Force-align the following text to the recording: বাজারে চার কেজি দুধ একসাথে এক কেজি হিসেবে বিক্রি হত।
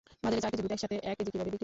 বাজারে 0.23 0.41
চার 0.43 0.51
কেজি 0.53 0.63
দুধ 0.65 0.73
একসাথে 0.75 0.95
এক 1.11 1.15
কেজি 1.19 1.27
হিসেবে 1.29 1.43
বিক্রি 1.45 1.49
হত। 1.51 1.59